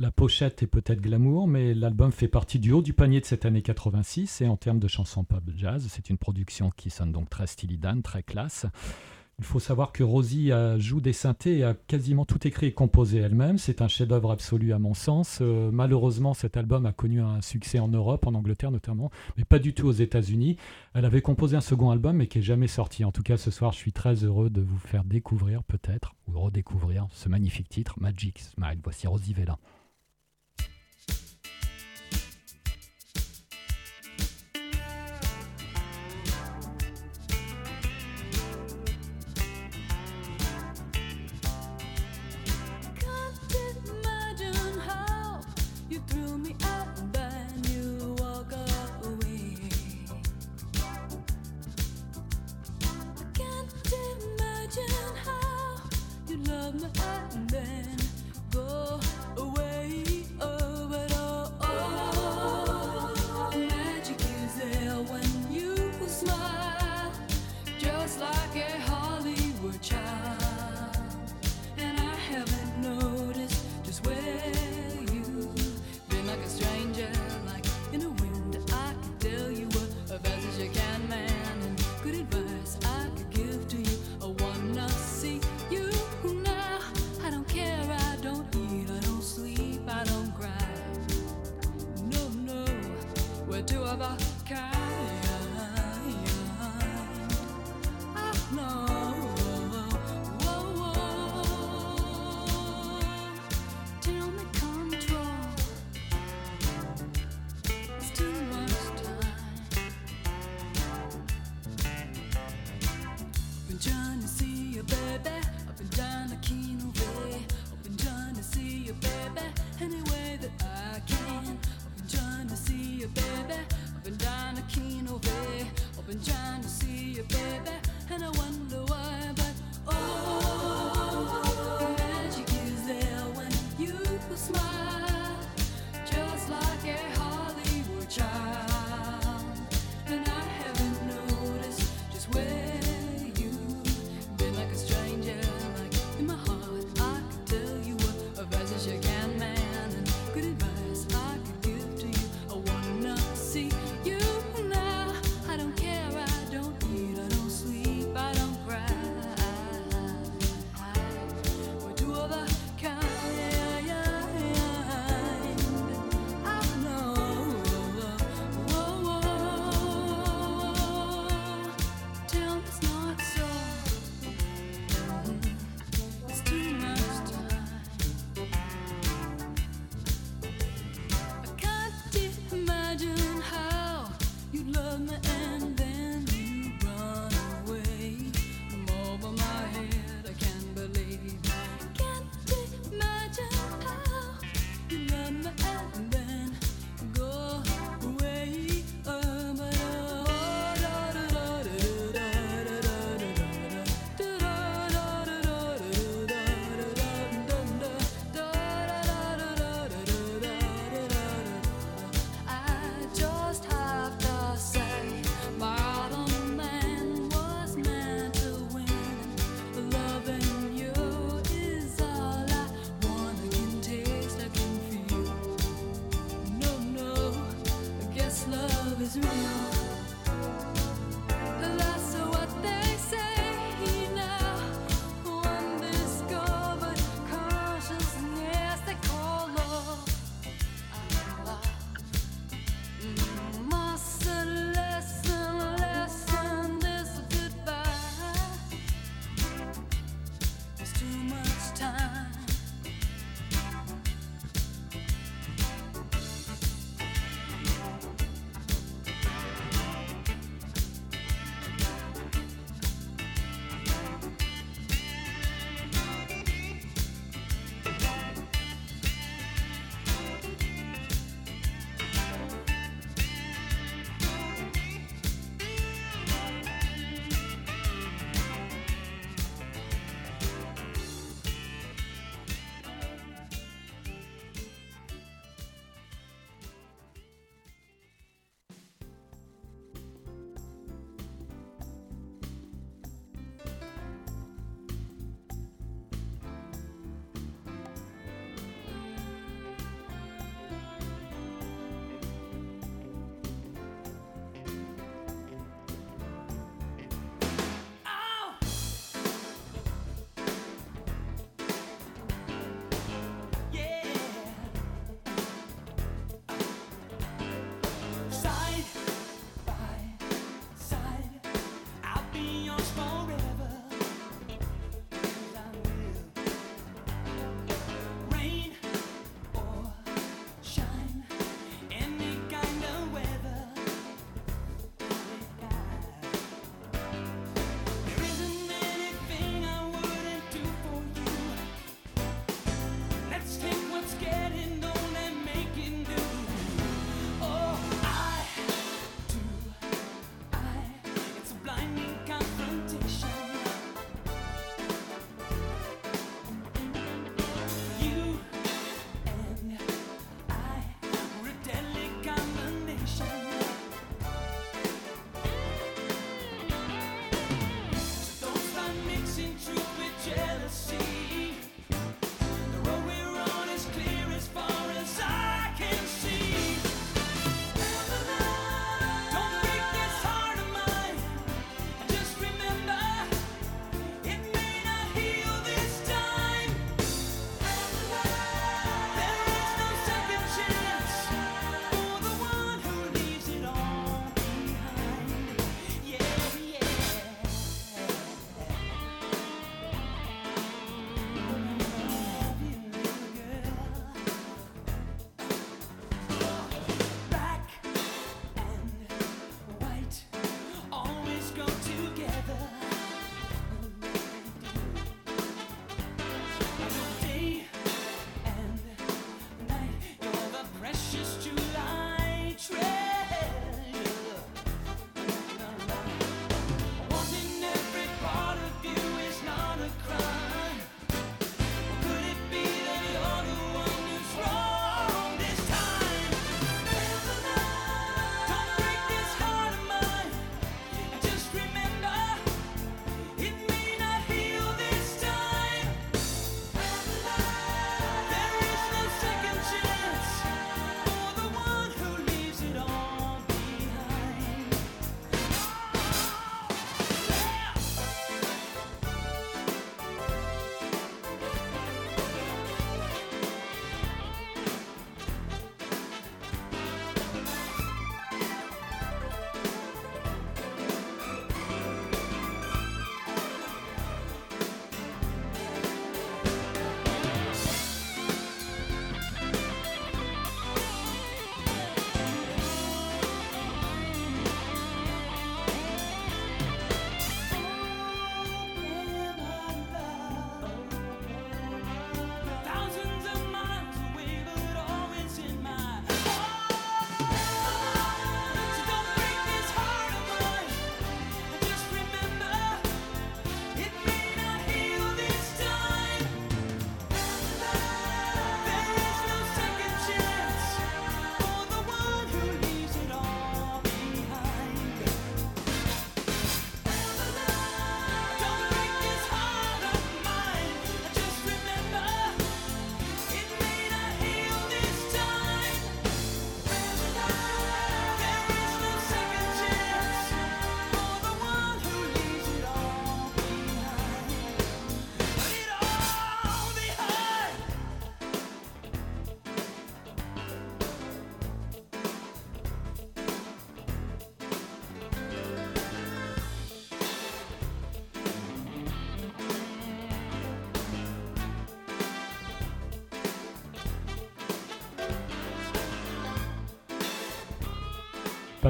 La 0.01 0.11
pochette 0.11 0.63
est 0.63 0.67
peut-être 0.67 1.03
glamour, 1.03 1.47
mais 1.47 1.75
l'album 1.75 2.11
fait 2.11 2.27
partie 2.29 2.59
du 2.59 2.73
haut 2.73 2.81
du 2.81 2.95
panier 2.95 3.21
de 3.21 3.27
cette 3.27 3.45
année 3.45 3.61
86. 3.61 4.41
Et 4.41 4.47
en 4.49 4.57
termes 4.57 4.79
de 4.79 4.89
chansons 4.89 5.25
pop 5.25 5.43
jazz, 5.55 5.87
c'est 5.91 6.09
une 6.09 6.17
production 6.17 6.71
qui 6.75 6.89
sonne 6.89 7.13
donc 7.13 7.29
très 7.29 7.47
Steely 7.47 7.77
Dan, 7.77 8.01
très 8.03 8.23
classe. 8.23 8.65
Il 9.39 9.45
faut 9.45 9.61
savoir 9.61 9.93
que 9.93 10.03
Rosie 10.03 10.53
a- 10.53 10.79
joue 10.79 11.03
des 11.03 11.13
synthés 11.13 11.59
et 11.59 11.65
a 11.65 11.75
quasiment 11.75 12.25
tout 12.25 12.47
écrit 12.47 12.69
et 12.69 12.73
composé 12.73 13.19
elle-même. 13.19 13.59
C'est 13.59 13.83
un 13.83 13.89
chef-d'œuvre 13.89 14.31
absolu 14.31 14.73
à 14.73 14.79
mon 14.79 14.95
sens. 14.95 15.39
Euh, 15.43 15.71
malheureusement, 15.71 16.33
cet 16.33 16.57
album 16.57 16.87
a 16.87 16.93
connu 16.93 17.21
un 17.21 17.43
succès 17.43 17.79
en 17.79 17.89
Europe, 17.89 18.27
en 18.27 18.35
Angleterre 18.35 18.71
notamment, 18.71 19.11
mais 19.37 19.45
pas 19.45 19.59
du 19.59 19.75
tout 19.75 19.87
aux 19.87 19.93
États-Unis. 19.93 20.57
Elle 20.95 21.05
avait 21.05 21.23
composé 21.23 21.57
un 21.59 21.63
second 21.63 21.91
album, 21.91 22.17
mais 22.17 22.27
qui 22.27 22.39
est 22.39 22.43
jamais 22.43 22.69
sorti. 22.69 23.05
En 23.05 23.13
tout 23.13 23.23
cas, 23.23 23.37
ce 23.37 23.51
soir, 23.51 23.73
je 23.73 23.79
suis 23.79 23.93
très 23.93 24.25
heureux 24.25 24.49
de 24.49 24.63
vous 24.63 24.79
faire 24.79 25.05
découvrir, 25.05 25.63
peut-être, 25.63 26.15
ou 26.27 26.39
redécouvrir 26.41 27.07
ce 27.13 27.29
magnifique 27.29 27.69
titre, 27.69 27.97
Magic 28.01 28.39
Smile. 28.41 28.79
Voici 28.83 29.07
Rosie 29.07 29.35
Vela. 29.35 29.59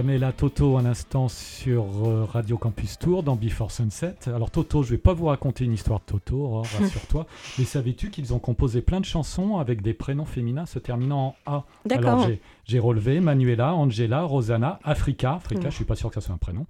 Pamela 0.00 0.32
Toto 0.32 0.78
un 0.78 0.86
instant 0.86 1.28
sur 1.28 1.84
euh, 2.08 2.24
Radio 2.24 2.56
Campus 2.56 2.98
Tour 2.98 3.22
dans 3.22 3.36
Before 3.36 3.70
Sunset. 3.70 4.14
Alors 4.28 4.50
Toto, 4.50 4.82
je 4.82 4.92
vais 4.92 4.96
pas 4.98 5.12
vous 5.12 5.26
raconter 5.26 5.66
une 5.66 5.74
histoire 5.74 5.98
de 5.98 6.04
Toto, 6.06 6.36
Aurore, 6.42 6.64
rassure-toi. 6.80 7.26
Mais 7.58 7.66
savais-tu 7.66 8.08
qu'ils 8.08 8.32
ont 8.32 8.38
composé 8.38 8.80
plein 8.80 9.00
de 9.00 9.04
chansons 9.04 9.58
avec 9.58 9.82
des 9.82 9.92
prénoms 9.92 10.24
féminins 10.24 10.64
se 10.64 10.78
terminant 10.78 11.36
en 11.44 11.52
A? 11.52 11.64
D'accord. 11.84 12.26
J'ai- 12.64 12.78
relevé 12.78 13.20
Manuela, 13.20 13.74
Angela, 13.74 14.22
Rosanna, 14.22 14.80
Africa. 14.84 15.34
Africa, 15.34 15.68
Mm. 15.68 15.70
je 15.70 15.76
suis 15.76 15.84
pas 15.84 15.96
sûr 15.96 16.08
que 16.08 16.14
ça 16.14 16.22
soit 16.22 16.34
un 16.34 16.38
prénom. 16.38 16.64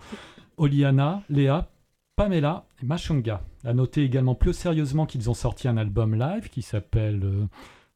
Oliana, 0.57 1.23
Léa, 1.31 1.69
Pamela 2.17 2.65
et 2.83 2.87
Mashunga. 2.87 3.43
À 3.65 3.73
noter 3.75 4.03
également 4.03 4.35
plus 4.35 4.55
sérieusement 4.55 5.07
qu'ils 5.07 5.31
ont 5.31 5.35
sorti 5.35 5.69
un 5.69 5.77
album 5.77 6.17
live 6.19 6.49
qui 6.51 6.63
s'appelle 6.63 7.21
euh, 7.23 7.45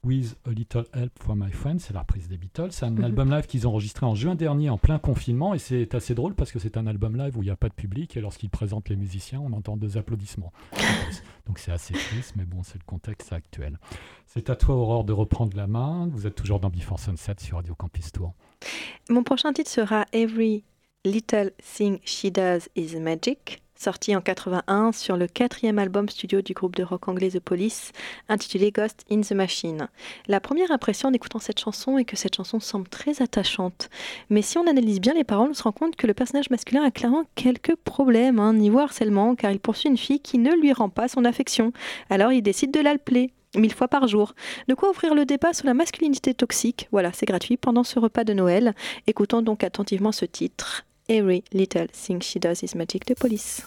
With 0.05 0.37
a 0.47 0.51
Little 0.51 0.85
Help 0.93 1.13
from 1.19 1.43
My 1.43 1.51
Friends, 1.51 1.79
c'est 1.79 1.95
la 1.95 2.01
reprise 2.01 2.29
des 2.29 2.37
Beatles. 2.37 2.73
C'est 2.73 2.85
un 2.85 2.97
album 3.03 3.31
live 3.31 3.47
qu'ils 3.47 3.67
ont 3.67 3.71
enregistré 3.71 4.05
en 4.05 4.15
juin 4.15 4.35
dernier 4.35 4.69
en 4.69 4.77
plein 4.77 4.99
confinement 4.99 5.55
et 5.55 5.59
c'est 5.59 5.95
assez 5.95 6.15
drôle 6.15 6.35
parce 6.35 6.53
que 6.53 6.59
c'est 6.59 6.77
un 6.77 6.87
album 6.87 7.17
live 7.17 7.39
où 7.39 7.43
il 7.43 7.47
n'y 7.47 7.51
a 7.51 7.57
pas 7.57 7.71
de 7.71 7.75
public 7.75 8.17
et 8.17 8.21
lorsqu'ils 8.21 8.51
présentent 8.51 8.91
les 8.91 8.97
musiciens, 8.97 9.41
on 9.41 9.53
entend 9.55 9.79
deux 9.79 9.97
applaudissements. 9.97 10.53
Donc 11.47 11.59
c'est 11.59 11.73
assez 11.73 11.95
triste, 11.95 12.35
mais 12.37 12.45
bon, 12.45 12.63
c'est 12.63 12.79
le 12.79 12.85
contexte 12.85 13.33
actuel. 13.33 13.79
C'est 14.27 14.51
à 14.51 14.57
toi, 14.57 14.75
Aurore, 14.75 15.05
de 15.05 15.13
reprendre 15.13 15.57
la 15.57 15.67
main. 15.67 16.09
Vous 16.13 16.27
êtes 16.27 16.35
toujours 16.35 16.61
dans 16.61 16.71
Before 16.71 17.01
Sunset 17.01 17.37
sur 17.39 17.57
Radio 17.57 17.75
Campus 17.75 18.13
Tour. 18.13 18.35
Mon 19.09 19.23
prochain 19.23 19.53
titre 19.53 19.71
sera 19.71 20.05
Every 20.13 20.65
Little 21.05 21.53
Thing 21.63 21.99
She 22.05 22.27
Does 22.27 22.69
Is 22.77 22.99
Magic, 23.01 23.63
sorti 23.79 24.15
en 24.15 24.21
81 24.21 24.93
sur 24.93 25.17
le 25.17 25.27
quatrième 25.27 25.79
album 25.79 26.09
studio 26.09 26.43
du 26.43 26.53
groupe 26.53 26.77
de 26.77 26.83
rock 26.83 27.09
anglais 27.09 27.31
The 27.31 27.41
Police, 27.41 27.93
intitulé 28.29 28.71
Ghost 28.71 29.05
in 29.11 29.21
the 29.21 29.33
Machine. 29.33 29.89
La 30.27 30.41
première 30.41 30.71
impression 30.71 31.09
en 31.09 31.13
écoutant 31.13 31.39
cette 31.39 31.61
chanson 31.61 31.99
est 31.99 32.05
que 32.05 32.17
cette 32.17 32.37
chanson 32.37 32.61
semble 32.61 32.89
très 32.89 33.23
attachante. 33.23 33.91
Mais 34.31 34.43
si 34.43 34.59
on 34.59 34.67
analyse 34.67 35.01
bien 35.01 35.15
les 35.15 35.25
paroles, 35.25 35.51
on 35.51 35.55
se 35.55 35.63
rend 35.63 35.73
compte 35.73 35.97
que 35.97 36.07
le 36.07 36.15
personnage 36.15 36.51
masculin 36.51 36.83
a 36.83 36.91
clairement 36.91 37.25
quelques 37.35 37.77
problèmes, 37.77 38.39
hein, 38.39 38.55
niveau 38.55 38.79
harcèlement, 38.79 39.35
car 39.35 39.51
il 39.51 39.61
poursuit 39.61 39.91
une 39.91 39.99
fille 39.99 40.21
qui 40.21 40.39
ne 40.39 40.55
lui 40.55 40.73
rend 40.73 40.89
pas 40.89 41.09
son 41.09 41.25
affection. 41.25 41.73
Alors 42.11 42.33
il 42.33 42.43
décide 42.43 42.73
de 42.73 42.81
l'appeler 42.81 43.33
mille 43.57 43.75
fois 43.75 43.89
par 43.89 44.09
jour. 44.09 44.35
De 44.69 44.75
quoi 44.75 44.91
ouvrir 44.91 45.15
le 45.15 45.25
débat 45.25 45.53
sur 45.53 45.67
la 45.67 45.75
masculinité 45.75 46.35
toxique? 46.35 46.89
Voilà, 46.93 47.13
c'est 47.13 47.27
gratuit 47.27 47.57
pendant 47.57 47.85
ce 47.85 47.99
repas 47.99 48.25
de 48.25 48.33
Noël. 48.33 48.75
Écoutons 49.07 49.43
donc 49.43 49.65
attentivement 49.65 50.13
ce 50.13 50.25
titre. 50.25 50.85
Every 51.07 51.45
Little 51.53 51.87
Thing 51.89 52.21
She 52.21 52.39
Does 52.39 52.63
Is 52.63 52.75
Magic 52.75 53.05
de 53.05 53.15
Police. 53.15 53.63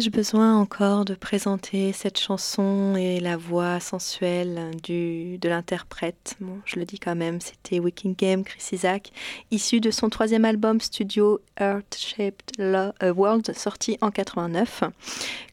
Ai-je 0.00 0.08
besoin 0.08 0.56
encore 0.56 1.04
de 1.04 1.12
présenter 1.12 1.92
cette 1.92 2.18
chanson 2.18 2.96
et 2.96 3.20
la 3.20 3.36
voix 3.36 3.80
sensuelle 3.80 4.70
du, 4.82 5.36
de 5.36 5.46
l'interprète? 5.46 6.38
Je 6.64 6.78
le 6.78 6.86
dis 6.86 6.98
quand 6.98 7.14
même, 7.14 7.42
c'était 7.42 7.80
Waking 7.80 8.16
Game, 8.16 8.42
Chris 8.42 8.66
Isaac, 8.72 9.12
issu 9.50 9.78
de 9.78 9.90
son 9.90 10.08
troisième 10.08 10.46
album 10.46 10.80
studio 10.80 11.42
Earth 11.60 11.98
Shaped 11.98 12.58
euh, 12.60 13.12
World, 13.14 13.54
sorti 13.54 13.98
en 14.00 14.10
89. 14.10 14.84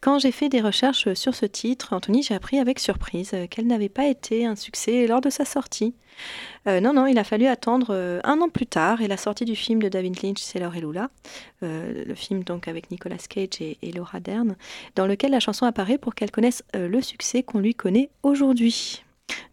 Quand 0.00 0.18
j'ai 0.18 0.32
fait 0.32 0.48
des 0.48 0.62
recherches 0.62 1.12
sur 1.12 1.34
ce 1.34 1.44
titre, 1.44 1.92
Anthony, 1.92 2.22
j'ai 2.22 2.34
appris 2.34 2.58
avec 2.58 2.78
surprise 2.78 3.36
qu'elle 3.50 3.66
n'avait 3.66 3.90
pas 3.90 4.06
été 4.06 4.46
un 4.46 4.56
succès 4.56 5.06
lors 5.06 5.20
de 5.20 5.28
sa 5.28 5.44
sortie. 5.44 5.92
Euh, 6.66 6.80
non, 6.80 6.92
non, 6.92 7.06
il 7.06 7.18
a 7.18 7.24
fallu 7.24 7.46
attendre 7.46 7.88
euh, 7.90 8.20
un 8.24 8.40
an 8.40 8.48
plus 8.48 8.66
tard 8.66 9.00
et 9.00 9.08
la 9.08 9.16
sortie 9.16 9.44
du 9.44 9.56
film 9.56 9.80
de 9.80 9.88
David 9.88 10.22
Lynch, 10.22 10.40
Sailor 10.40 10.76
et 10.76 10.80
Lula, 10.80 11.10
euh, 11.62 12.04
le 12.04 12.14
film 12.14 12.44
donc 12.44 12.68
avec 12.68 12.90
Nicolas 12.90 13.16
Cage 13.16 13.60
et, 13.60 13.92
Laura 13.92 14.20
Dern, 14.20 14.56
dans 14.96 15.06
lequel 15.06 15.30
la 15.30 15.40
chanson 15.40 15.66
apparaît 15.66 15.98
pour 15.98 16.14
qu'elle 16.14 16.30
connaisse 16.30 16.62
le 16.74 17.00
succès 17.00 17.42
qu'on 17.42 17.58
lui 17.58 17.74
connaît 17.74 18.10
aujourd'hui. 18.22 19.02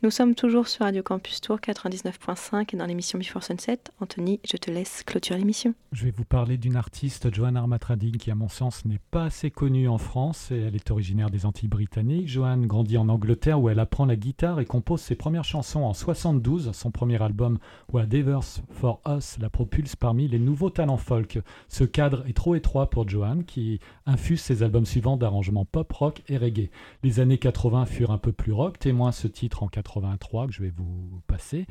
Nous 0.05 0.11
sommes 0.11 0.35
toujours 0.35 0.67
sur 0.67 0.85
Radio 0.85 1.01
Campus 1.01 1.41
Tour 1.41 1.57
99.5 1.57 2.75
et 2.75 2.77
dans 2.77 2.85
l'émission 2.85 3.17
Before 3.17 3.41
Sunset. 3.41 3.79
Anthony, 3.99 4.39
je 4.43 4.55
te 4.55 4.69
laisse 4.69 5.01
clôturer 5.03 5.39
l'émission. 5.39 5.73
Je 5.93 6.05
vais 6.05 6.11
vous 6.11 6.25
parler 6.25 6.57
d'une 6.57 6.75
artiste, 6.75 7.33
Joanne 7.33 7.57
Armatrading, 7.57 8.17
qui 8.17 8.29
à 8.29 8.35
mon 8.35 8.47
sens 8.47 8.85
n'est 8.85 8.99
pas 9.09 9.23
assez 9.23 9.49
connue 9.49 9.87
en 9.87 9.97
France. 9.97 10.51
Et 10.51 10.59
elle 10.59 10.75
est 10.75 10.91
originaire 10.91 11.31
des 11.31 11.47
Antilles 11.47 11.69
britanniques. 11.69 12.27
Joanne 12.27 12.67
grandit 12.67 12.99
en 12.99 13.09
Angleterre 13.09 13.59
où 13.59 13.67
elle 13.67 13.79
apprend 13.79 14.05
la 14.05 14.15
guitare 14.15 14.59
et 14.59 14.65
compose 14.65 15.01
ses 15.01 15.15
premières 15.15 15.43
chansons 15.43 15.81
en 15.81 15.95
72. 15.95 16.71
Son 16.73 16.91
premier 16.91 17.19
album, 17.19 17.57
Whatever's 17.91 18.61
for 18.69 19.01
Us, 19.07 19.37
la 19.39 19.49
propulse 19.49 19.95
parmi 19.95 20.27
les 20.27 20.37
nouveaux 20.37 20.69
talents 20.69 20.97
folk. 20.97 21.39
Ce 21.67 21.83
cadre 21.83 22.23
est 22.27 22.33
trop 22.33 22.53
étroit 22.53 22.91
pour 22.91 23.09
Joanne 23.09 23.43
qui 23.43 23.79
infuse 24.05 24.41
ses 24.41 24.61
albums 24.61 24.85
suivants 24.85 25.17
d'arrangements 25.17 25.65
pop, 25.65 25.91
rock 25.93 26.21
et 26.27 26.37
reggae. 26.37 26.69
Les 27.01 27.19
années 27.19 27.39
80 27.39 27.87
furent 27.87 28.11
un 28.11 28.19
peu 28.19 28.33
plus 28.33 28.51
rock, 28.51 28.77
témoin 28.77 29.11
ce 29.11 29.27
titre 29.27 29.63
en 29.63 29.64
83 29.67 30.47
que 30.47 30.53
je 30.53 30.61
vais 30.61 30.71
vous 30.75 31.21
passer. 31.27 31.65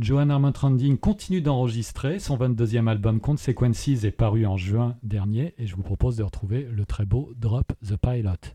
Johan 0.00 0.30
Armand 0.30 0.52
Tranding 0.52 0.96
continue 0.96 1.40
d'enregistrer. 1.40 2.20
Son 2.20 2.36
22e 2.36 2.86
album 2.86 3.20
Consequences 3.20 3.88
est 3.88 4.12
paru 4.12 4.46
en 4.46 4.56
juin 4.56 4.96
dernier 5.02 5.54
et 5.58 5.66
je 5.66 5.74
vous 5.74 5.82
propose 5.82 6.16
de 6.16 6.22
retrouver 6.22 6.68
le 6.70 6.84
très 6.84 7.04
beau 7.04 7.32
Drop 7.36 7.72
the 7.84 7.96
Pilot. 7.96 8.54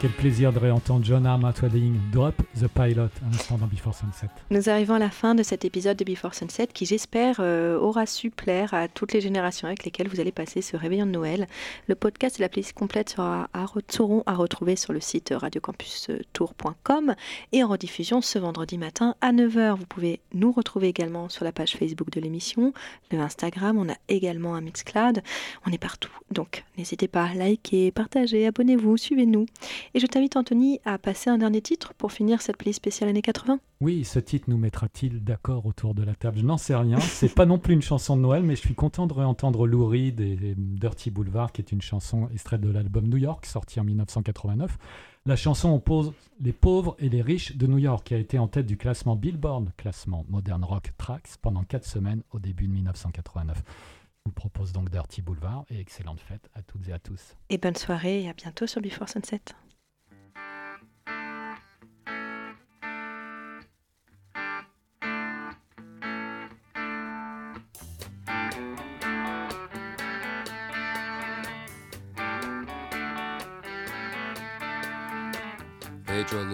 Quel 0.00 0.12
plaisir 0.12 0.52
de 0.52 0.60
réentendre 0.60 1.04
John 1.04 1.26
Armatwading 1.26 1.98
Drop 2.12 2.40
Pilot 2.66 3.08
dans 3.50 3.66
Before 3.66 3.94
Sunset. 3.94 4.28
Nous 4.50 4.68
arrivons 4.68 4.94
à 4.94 4.98
la 4.98 5.10
fin 5.10 5.34
de 5.34 5.42
cet 5.42 5.64
épisode 5.64 5.96
de 5.96 6.04
Before 6.04 6.34
Sunset 6.34 6.68
qui, 6.68 6.86
j'espère, 6.86 7.36
euh, 7.40 7.78
aura 7.78 8.06
su 8.06 8.30
plaire 8.30 8.74
à 8.74 8.88
toutes 8.88 9.12
les 9.12 9.20
générations 9.20 9.68
avec 9.68 9.84
lesquelles 9.84 10.08
vous 10.08 10.20
allez 10.20 10.32
passer 10.32 10.62
ce 10.62 10.76
réveillon 10.76 11.06
de 11.06 11.12
Noël. 11.12 11.46
Le 11.86 11.94
podcast 11.94 12.38
et 12.38 12.42
la 12.42 12.48
playlist 12.48 12.72
complète 12.72 13.10
sera 13.10 13.48
à, 13.52 13.66
seront 13.88 14.22
à 14.26 14.34
retrouver 14.34 14.76
sur 14.76 14.92
le 14.92 15.00
site 15.00 15.32
radiocampustour.com 15.36 17.14
et 17.52 17.62
en 17.62 17.68
rediffusion 17.68 18.20
ce 18.20 18.38
vendredi 18.38 18.78
matin 18.78 19.14
à 19.20 19.32
9h. 19.32 19.76
Vous 19.76 19.86
pouvez 19.86 20.20
nous 20.34 20.52
retrouver 20.52 20.88
également 20.88 21.28
sur 21.28 21.44
la 21.44 21.52
page 21.52 21.76
Facebook 21.76 22.10
de 22.10 22.20
l'émission, 22.20 22.72
le 23.10 23.20
Instagram, 23.20 23.78
on 23.78 23.88
a 23.88 23.96
également 24.08 24.54
un 24.54 24.60
Mixcloud, 24.60 25.22
on 25.66 25.72
est 25.72 25.78
partout. 25.78 26.12
Donc 26.30 26.64
n'hésitez 26.76 27.08
pas 27.08 27.24
à 27.24 27.34
liker, 27.34 27.90
partager, 27.90 28.46
abonnez-vous, 28.46 28.96
suivez-nous. 28.96 29.46
Et 29.94 30.00
je 30.00 30.06
t'invite 30.06 30.36
Anthony 30.36 30.80
à 30.84 30.98
passer 30.98 31.30
un 31.30 31.38
dernier 31.38 31.62
titre 31.62 31.94
pour 31.94 32.12
finir 32.12 32.42
cette 32.48 32.56
playlist 32.56 32.78
spéciale 32.78 33.10
années 33.10 33.20
80. 33.20 33.60
Oui, 33.82 34.04
ce 34.04 34.18
titre 34.18 34.46
nous 34.48 34.56
mettra-t-il 34.56 35.22
d'accord 35.22 35.66
autour 35.66 35.94
de 35.94 36.02
la 36.02 36.14
table? 36.14 36.38
Je 36.38 36.44
n'en 36.44 36.56
sais 36.56 36.74
rien. 36.74 36.98
C'est 37.00 37.34
pas 37.34 37.44
non 37.44 37.58
plus 37.58 37.74
une 37.74 37.82
chanson 37.82 38.16
de 38.16 38.22
Noël, 38.22 38.42
mais 38.42 38.56
je 38.56 38.62
suis 38.62 38.74
content 38.74 39.06
de 39.06 39.12
réentendre 39.12 39.66
Lou 39.66 39.86
Reed 39.86 40.20
et 40.20 40.38
et 40.38 40.54
Dirty 40.56 41.10
Boulevard, 41.10 41.52
qui 41.52 41.60
est 41.60 41.72
une 41.72 41.82
chanson 41.82 42.28
extraite 42.32 42.62
de 42.62 42.70
l'album 42.70 43.06
New 43.06 43.18
York, 43.18 43.44
sorti 43.44 43.80
en 43.80 43.84
1989. 43.84 44.78
La 45.26 45.36
chanson 45.36 45.74
oppose 45.74 46.14
les 46.40 46.54
pauvres 46.54 46.96
et 46.98 47.10
les 47.10 47.20
riches 47.20 47.54
de 47.54 47.66
New 47.66 47.76
York, 47.76 48.06
qui 48.06 48.14
a 48.14 48.18
été 48.18 48.38
en 48.38 48.48
tête 48.48 48.64
du 48.64 48.78
classement 48.78 49.14
Billboard, 49.14 49.72
classement 49.76 50.24
Modern 50.30 50.64
Rock 50.64 50.92
Tracks, 50.96 51.36
pendant 51.42 51.64
4 51.64 51.84
semaines 51.84 52.22
au 52.30 52.38
début 52.38 52.66
de 52.66 52.72
1989. 52.72 53.58
Je 53.58 54.30
vous 54.30 54.32
propose 54.32 54.72
donc 54.72 54.88
Dirty 54.88 55.20
Boulevard 55.20 55.66
et 55.68 55.80
excellente 55.80 56.20
fête 56.20 56.48
à 56.54 56.62
toutes 56.62 56.88
et 56.88 56.92
à 56.92 56.98
tous. 56.98 57.36
Et 57.50 57.58
bonne 57.58 57.76
soirée 57.76 58.22
et 58.22 58.28
à 58.30 58.32
bientôt 58.32 58.66
sur 58.66 58.80
Before 58.80 59.08
Sunset. 59.08 59.40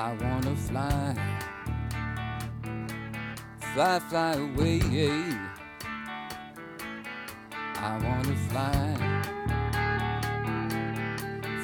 I 0.00 0.12
want 0.12 0.44
to 0.44 0.54
fly, 0.54 1.12
fly, 3.74 3.98
fly 3.98 4.34
away. 4.34 4.80
I 7.74 7.98
want 8.04 8.26
to 8.26 8.36
fly, 8.46 8.94